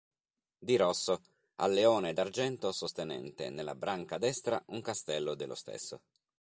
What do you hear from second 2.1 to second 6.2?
d'argento sostenente nella branca destra un castello dello stesso.